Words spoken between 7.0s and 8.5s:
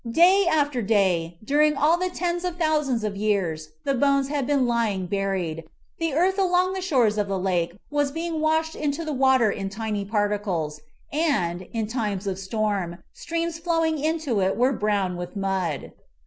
of the lake was being